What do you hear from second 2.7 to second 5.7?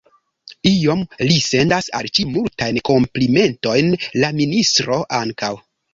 komplimentojn; la ministro ankaŭ.